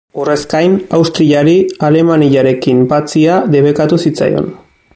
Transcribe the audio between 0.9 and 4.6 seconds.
Austriari Alemaniarekin batzea debekatu zitzaion.